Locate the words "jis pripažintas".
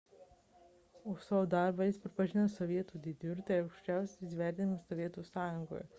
1.89-2.55